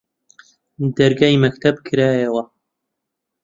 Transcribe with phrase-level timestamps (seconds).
[0.97, 2.43] دەرگای مەکتەب کرایەوە